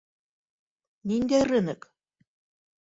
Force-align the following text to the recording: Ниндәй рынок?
Ниндәй 1.11 1.47
рынок? 1.51 1.89